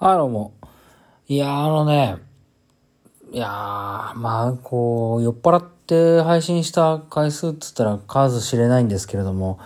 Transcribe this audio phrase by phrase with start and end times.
[0.00, 0.52] はい、どうも。
[1.26, 2.18] いやー、あのね、
[3.32, 9.58] いやー、まあ、こう、酔っ払って配信した回数っつったら数知れないんですけれども、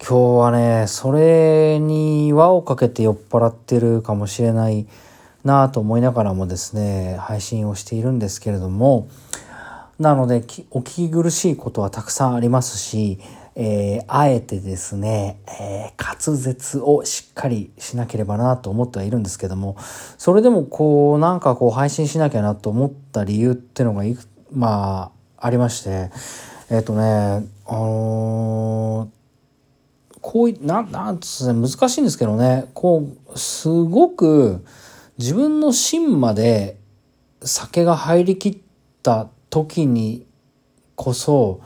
[0.00, 4.88] 今日はね、それに輪をかけて酔っ払ってるかもしれない
[5.44, 9.06] なと思いながらもですね、配信をしているんですけれども、
[9.98, 13.18] なので、お聞き苦しいことはたくさんありますし、
[13.56, 19.76] えー、あえてですね、えー、滑舌をしっかりしなければなと思ってはいるんですけども、
[20.16, 26.10] それでもこう、なんかこう配信しなきゃなと思った理由ってのがいく、まあ、ありまして、
[26.70, 29.10] えっ、ー、とね、あの、
[30.20, 34.64] こうい、な、なんつう難しいんですけどね、こう、すごく
[35.18, 36.76] 自分の芯まで
[37.42, 38.58] 酒が入りきっ
[39.02, 40.26] た時に
[40.94, 41.60] こそ、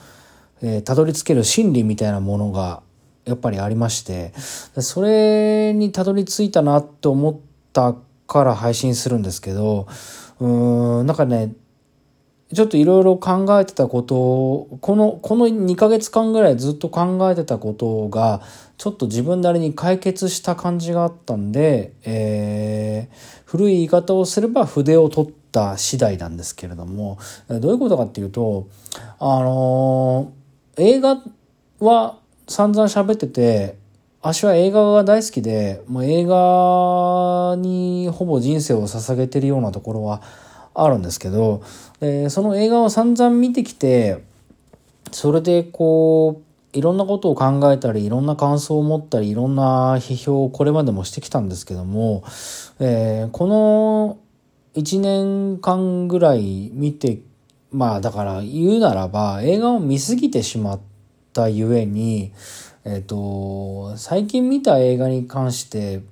[0.62, 2.82] えー、たどり着ける真理みたいなものが
[3.24, 4.32] やっぱりありまして
[4.80, 7.36] それにたどり着いたなって思っ
[7.72, 7.94] た
[8.26, 9.86] から配信するんですけど
[10.40, 11.52] うーんなんかね
[12.52, 18.42] ちょっといろいろ考えてたことをこのこの2ヶ月間ぐらいずっと考えてたことが
[18.76, 28.68] ちょっと自分なりに解決した感じがあったんで、えー、古い言い方をすれば筆を取ってた次第なんですけれどもどういうことかっていうと
[29.18, 30.42] あのー
[30.78, 31.22] 映画
[31.80, 33.76] は散々喋ってて、
[34.22, 40.22] 私は映画が大好きで、もう映画にほぼ人生を捧げてるようなところは
[40.74, 41.62] あるんですけど、
[42.00, 44.24] でその映画を散々見てきて、
[45.10, 52.24] それでこう、いろんなことを考えたり、いろんな感想を持ったり、いろんな批評をこれまでもしてきたんですけども、
[52.80, 54.18] えー、この
[54.74, 57.20] 1年間ぐらい見て
[57.72, 60.80] まあだから言うならば映画を見すぎてしまっ
[61.32, 62.32] たゆえに、
[62.84, 66.02] えっ、と、最近見た映画に関して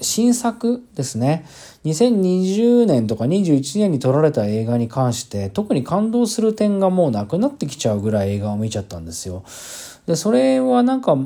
[0.00, 1.46] 新作ですね。
[1.84, 9.44] 2020年とか21年に撮られた映画に関して特に感動する点がもうなくなってきちゃうぐらい映画を見ちゃったんですよ。
[10.06, 11.16] で、それはなんか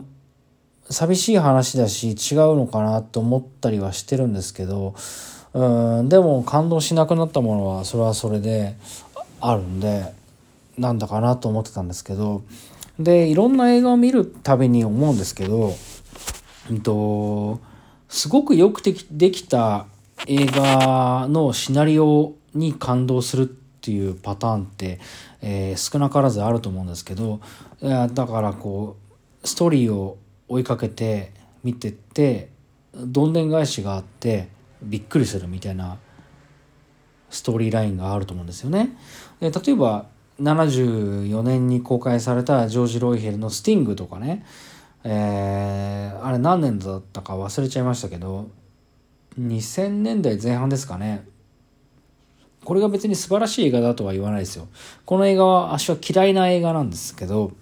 [0.88, 4.94] 寂しい話だし違うのかなと思ったりはしてるんですけど、
[5.54, 8.74] うん、でも感動しなくなったものはそれはそれで、
[9.40, 10.14] あるんで
[10.78, 12.44] なんだかなと思ってたんですけど
[12.98, 15.74] でいろんな映画を見るたびに思うんですけど、
[16.70, 17.60] うんと、
[18.08, 19.86] すごくよくできた
[20.28, 25.00] 映画のシナリオに感動するっていうパターンって、
[25.40, 27.40] えー、少なからずあると思うんですけど
[27.80, 28.96] だからこ
[29.42, 31.32] うストーリーを追いかけて
[31.64, 32.50] 見てって
[32.94, 34.48] どんでん返しがあって
[34.82, 35.98] びっくりするみたいな
[37.30, 38.96] ストーリーラインがあると思うんですよね。
[39.40, 40.06] で例えば
[40.40, 44.44] 74年に公開されたジョージ・ロイヘルの「スティング」とかね、
[45.04, 48.48] えー、あれ何年だったか忘れちゃいましたけど
[49.38, 51.26] 2000年代前半ですかね。
[52.64, 54.68] これが別に素晴らしい映画だとは言わないですよ。
[55.04, 57.52] この映画は私は嫌いな映画なんですけど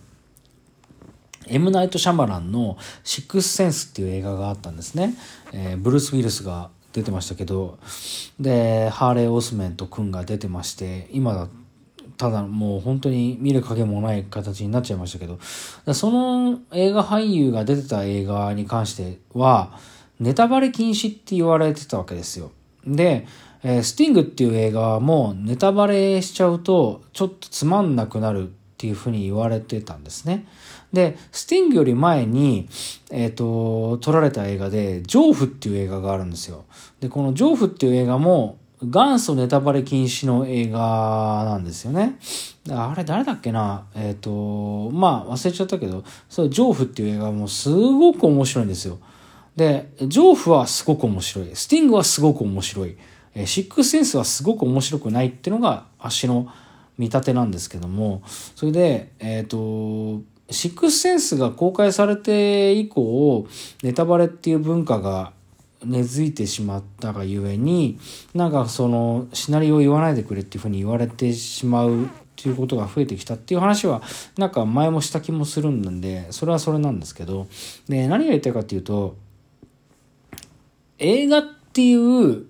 [1.47, 5.15] エム・ナイト・シャマランの「シックス・センス」っていう映画があったんですね、
[5.53, 7.79] えー、ブルース・ウィルスが出てましたけど
[8.39, 11.49] でハーレー・オスメンと君が出てまして今だ
[12.17, 15.39] ただもう本当に見る影もない形になっちゃいましたけど
[15.95, 19.79] その映画俳優が出てた映画に関しては
[20.19, 22.53] ネタバレ禁止って言われてたわけですよ
[22.87, 23.27] で、
[23.63, 30.47] えー、スティングっていう映画もネタバレしちゃうとちょっとつまんなくなるっていうふうに言われてたんですね。
[30.93, 32.69] で、スティングより前に、
[33.11, 36.65] えっ、ー、と、撮られた映画で、ジョーフっていう映画があるんですよ。
[37.01, 42.19] で、このジョーフっていう映画も、元祖ネタバレ禁止の映画なんですよね。
[42.71, 43.85] あれ誰だっけな？
[43.95, 48.99] えっ、ー、と、まあ忘れちゃったけど、そジョーフっていう映画もすごく面白いんですよ。
[49.55, 51.51] で、ジョーフはすごく面白い。
[51.55, 52.97] スティングはすごく面白い。
[53.35, 56.49] えシックスセンスはすごく面白くないっていうのが足の
[56.97, 58.23] 見立てなんですけども、
[58.57, 63.47] それで、えっ、ー、と、シックスセンスが公開されて以降、
[63.83, 65.33] ネタバレっていう文化が
[65.85, 67.99] 根付いてしまったがゆえに、
[68.35, 74.03] なんかそのシナリオを言わないでくれっていうふうに言われてしまうっていうことが増えてきたっていう話は、
[74.37, 77.47] なんか前もした気もするんで、それはそれなんですけど、
[77.89, 79.17] で、何が言いたいかっていうと、
[80.99, 81.43] 映画っ
[81.73, 82.45] ていう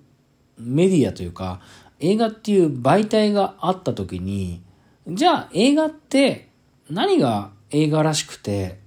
[0.57, 1.61] メディアというか、
[1.99, 4.61] 映画っていう媒体があった時に、
[5.07, 6.49] じゃあ映画って
[6.89, 8.79] 何が映画らしくて、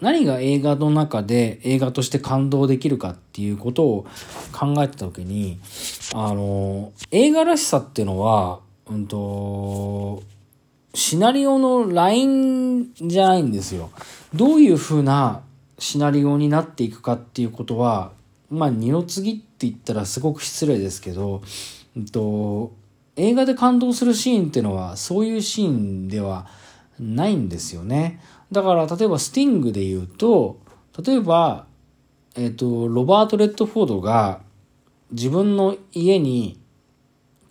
[0.00, 4.06] 何が映画の中で映画として感動できるかっていうことを
[4.52, 5.58] 考えてた時に、
[6.14, 10.22] あの、映画らしさっていうのは、うんと、
[10.94, 13.90] シナリオのラインじゃないんですよ。
[14.34, 15.42] どういう風な
[15.78, 18.12] シナリオになっていくかっていうことは、
[18.50, 21.42] まあ二の次って言ったらすごく失礼ですけど、
[21.96, 22.72] うんと、
[23.16, 26.46] 映画で感動するシーンっていうのはそういうシーンでは
[27.00, 28.20] ないんですよね。
[28.52, 30.58] だから例えばスティングで言うと、
[31.04, 31.66] 例えば、
[32.36, 34.40] えっ、ー、と、ロバート・レッドフォードが
[35.10, 36.60] 自分の家に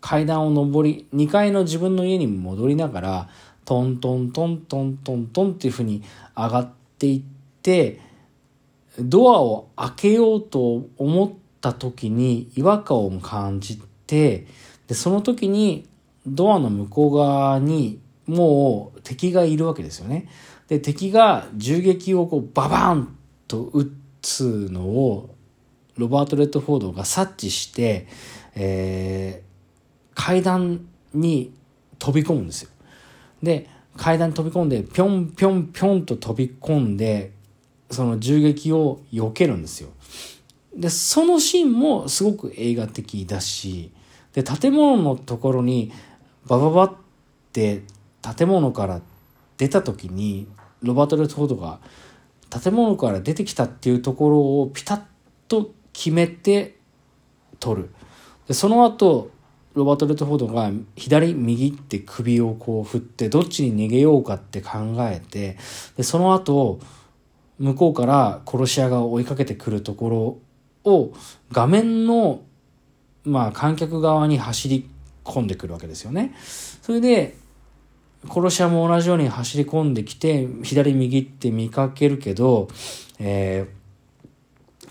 [0.02, 3.30] 階段を上り、2階の自分の家に戻りながら、
[3.66, 6.04] トントントントントントンっていうふうに
[6.36, 7.22] 上がっていっ
[7.62, 8.00] て、
[9.00, 11.32] ドアを開けようと思っ
[11.62, 14.48] た時に違和感を感じて、
[14.88, 15.88] で、その時に
[16.26, 18.00] ドアの向こう側に
[18.30, 20.30] もう敵がいるわけですよね。
[20.68, 23.18] で、敵が銃撃をこうババン
[23.48, 23.92] と撃
[24.22, 25.36] つのを
[25.98, 28.08] ロバート・レッドフォードが察知して、
[28.56, 31.54] えー、階段に
[31.98, 32.70] 飛び込むんですよ。
[33.42, 33.68] で、
[33.98, 37.32] 階段に飛び込んで、ぴょんぴょんぴょんと飛び込んで、
[37.90, 39.90] その銃撃を避けるんですよ。
[40.76, 43.92] で、そのシーンもすごく映画的だし、
[44.34, 45.92] で、建物のところに
[46.46, 46.94] バババっ
[47.52, 47.82] て
[48.22, 49.02] 建物から
[49.58, 50.48] 出た時に、
[50.82, 51.80] ロバート・レッドフォードが
[52.50, 55.02] 建物から出てきたっていうところをピタッ
[55.48, 56.78] と決めて
[57.60, 57.90] 撮る。
[58.48, 59.32] で、その後、
[59.74, 65.58] ロバート・レッドフォードが左右って首をこう振ってどっちに逃げようかって考えて
[65.96, 66.80] でその後
[67.60, 70.40] 向こうから殺し屋が追いかけてくるとこ
[70.84, 71.14] ろを
[71.52, 72.42] 画面の
[73.24, 74.90] まあ観客側に走り
[75.24, 76.34] 込んでくるわけですよね。
[76.82, 77.38] それで
[78.28, 82.68] 殺し屋も同じように走り込んできて左右って見かけるけど、
[83.20, 83.70] え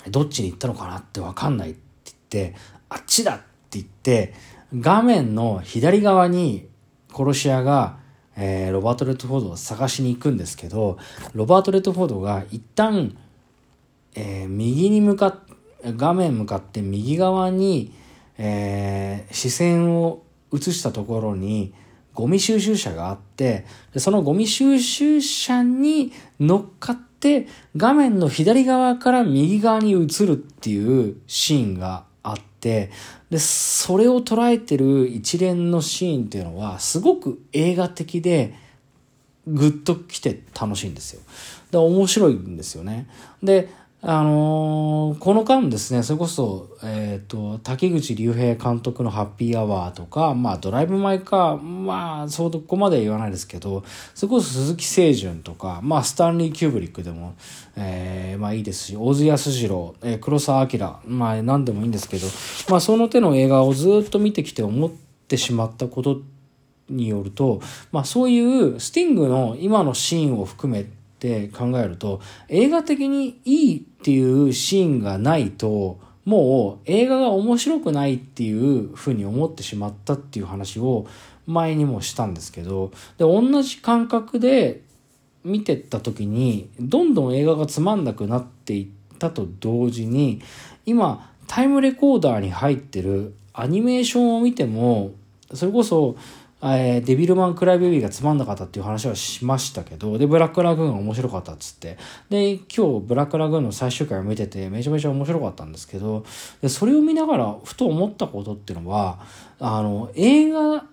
[0.04, 2.56] ー、どっちに行ったのかなって分かんないって言って
[2.88, 4.34] あっちだって言って
[4.75, 6.69] 画面の左側に
[7.14, 7.98] 殺し屋が、
[8.36, 10.98] えー、ロバート・レッドフォードを探しに行くんですけど、
[11.34, 13.16] ロバート・レッドフォードが一旦、
[14.14, 15.38] えー、右に向かっ、
[15.96, 17.94] 画面向かって右側に、
[18.36, 20.22] えー、視線を
[20.52, 21.72] 移したところに、
[22.19, 32.91] ゴミ収集車があって、でそのゴミ収集車に乗っかって、画面の左側から右側に移るっていうシーンがあって、
[33.31, 38.53] で、それを捉えてる一連のシーンっていうのは、すごく映画的で、
[39.47, 41.21] グッと来て楽しいんですよ。
[41.71, 43.06] で、面白いんですよね。
[43.44, 43.69] で、
[44.00, 53.83] あのー、この間ですね、それこそ、えっ、ー、と、滝口隆平監督のハッピーアワーとか、まあ、ドライブ・マイ・カー、まあ、そうどこまで言わないですけど、
[54.15, 57.35] それこそ鈴木清純とか、まあ、スタンリー・キューブリックでも、
[57.75, 62.29] えー、まあいいですし、小津安二郎、えー、黒澤明、まあ、何でもいいんですけど、
[62.69, 64.91] まあ、その手の映画をずっと見てきて思っ
[65.27, 66.21] てしまったこと
[66.89, 67.61] によると、
[67.91, 70.87] まあ、そういうスティングの今のシーンを含め
[71.19, 81.06] って考えると、映画的にいいっていうシーンがないと、もう映画が面白くないっていうふうに思ってしまったっていう話を
[81.47, 84.82] 前にもしたんですけど、で、同じ感覚で
[85.43, 90.41] 見てった時に、どんどん映画がつまんなくなっていったと同時に、
[90.87, 95.12] 今、タイムレコーダーに入ってるアニメーションを見ても、
[95.53, 96.17] それこそ
[96.60, 101.99] えー、デビルマン・クライベビーがつまんなかったっていう話はしましたけど、で、ブラックラグーンが面白かったっつって、
[102.31, 106.25] で、今日ブラックラグーンの最終回を見てて、めちゃめちゃ面白かったんですけど、
[106.60, 109.21] で、それを見ながらふと思ったことっていうのは、
[109.61, 110.85] あの、映画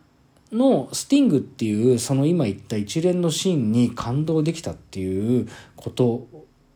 [0.51, 6.27] のスティングっていう、その今言った一連のシーンに感動できたっていうこと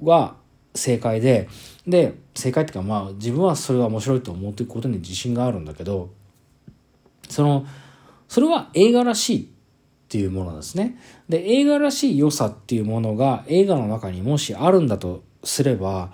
[0.02, 0.36] は
[0.74, 1.48] 正解で、
[1.88, 6.10] で、正解っていうかまあ自分はそれが面白いと思っていくことに自信があるんだけど、
[7.30, 7.66] その、
[8.30, 9.48] それは映画らしいっ
[10.08, 10.98] ていうものなんですね。
[11.28, 16.12] で、映画らしい良さっていうものが映画の中にもしあるんだとすれば、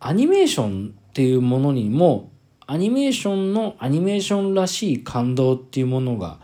[0.00, 2.32] アニメーションっていうものにも、
[2.66, 6.40] アニメーションのアニメーションらしい感動っていうものが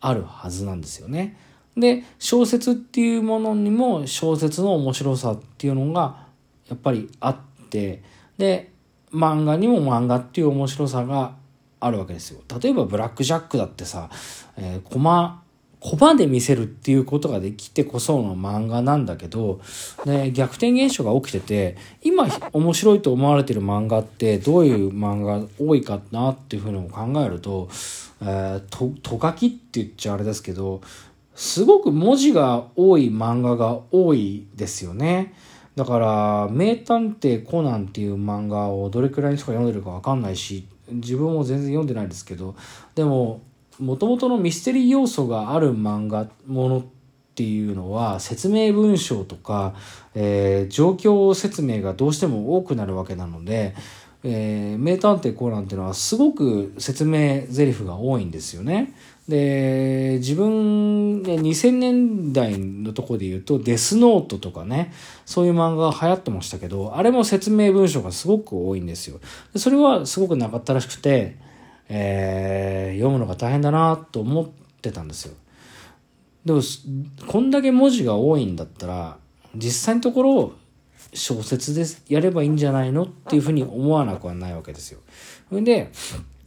[0.00, 1.38] あるはずなんですよね。
[1.74, 6.26] で、小説っていうものにも小説の面白さっていうのが
[6.68, 7.36] やっぱりあっ
[7.70, 8.02] て、
[8.36, 8.72] で、
[9.10, 11.34] 漫画にも漫画っていう面白さが
[11.84, 12.40] あるわけですよ。
[12.62, 14.08] 例えばブラックジャックだってさ、
[14.56, 15.42] えー、コマ、
[15.80, 19.60] コマで見せるっていうことができてこその漫画なんだけど、
[20.04, 27.68] で、逆転現象が起きてて、今面白いと思われてる漫画ってどういう漫画多いかなっていうふうに考えると、
[28.20, 30.82] えー、と、とがきって言っちゃあれですけど、
[31.34, 35.34] すごく文字が多い漫画が多いですよね。
[35.74, 42.54] だから、名探偵コナンっていう漫画をどれくらいの人が読んでるかわかんないし、自分も全然読んでないですけど
[42.94, 43.40] でも
[43.78, 46.84] もともとのミステリー要素がある漫画ものっ
[47.34, 49.74] ていうのは説明文章とか、
[50.14, 53.74] えー、状況説明がどうしても多くなるわけなので
[54.24, 58.94] えー、名探偵コナンっていうのはすごく説明台詞が多いんですよね。
[59.28, 64.92] で、自分で2000年代のとこで言うとデスノートとかね、
[65.26, 69.20] そういう漫画が流行ってましたけど、あれも説明文章がすごく多いんですよ。
[69.56, 71.36] それはすごくなかったらしくて、
[71.88, 74.48] えー、読むのが大変だなと思っ
[74.80, 75.34] てたんですよ。
[76.44, 76.60] でも、
[77.28, 79.18] こんだけ文字が多いんだったら、
[79.54, 80.52] 実際のところ
[81.14, 84.98] 小説でやればいいんじゃないのっていうふうに思わなくはないわけですよ。
[85.48, 85.92] それで、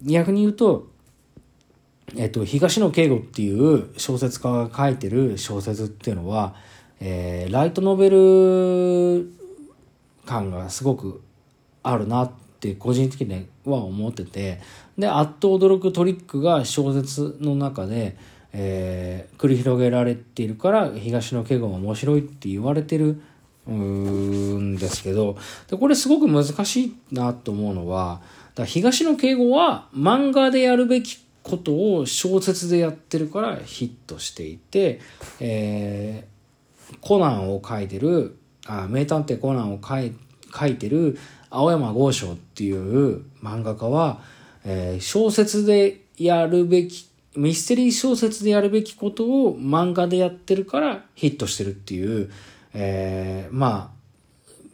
[0.04, 0.88] 逆に言うと、
[2.16, 6.56] えっと、東野圭吾っていう小説家が書いてる小説っていうのは、
[7.00, 9.32] えー、ライトノベル
[10.26, 11.22] 感がすごく
[11.84, 14.62] あるなって個人的には思ってて、
[14.98, 18.18] で、あっと驚くトリックが小説の中で、
[18.58, 23.22] えー、繰り広げられているから東野圭吾が面白いって言われてる
[23.70, 25.38] んですけど
[25.70, 28.22] でこれすごく難しいなと思うのは
[28.54, 35.00] だ東野圭吾は漫画でやるべきことを小説でやってるからヒットしていて、
[35.40, 38.36] えー、コナンを書いてる
[38.66, 40.12] あ名探偵コナンを書い
[40.60, 41.20] 書いてる
[41.52, 44.22] 青山剛昌っていう漫画家は、
[44.66, 52.32] えー、小説でやるべきミステリー小説でやるべきことを漫画でやってるからヒットしてるっていう、
[52.74, 53.96] えー、まあ、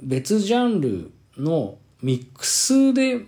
[0.01, 3.25] 別ジャンルのミックスで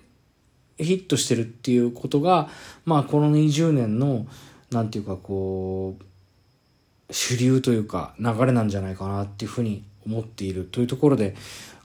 [0.83, 2.49] ヒットしてるっていうことが、
[2.85, 4.27] まあ、この20年の、
[4.71, 11.35] なんていうかこう、主流というか流れなんじゃないかなっていうふうに思っているというところで、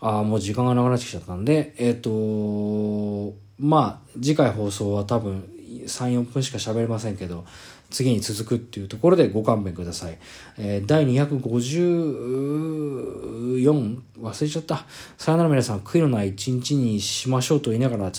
[0.00, 5.44] ああ、もう時間がなくなってきちゃったんで、えっ、ー、と、まあ、次回放送は多分
[5.86, 7.44] 3、4分しか喋れませんけど、
[7.90, 10.18] 次に続くっていうところでご勘弁ください。
[10.58, 14.84] えー、第254忘れちゃった。
[15.16, 18.12] さよなら皆さん、悔いのない一日にしましょうと言いながら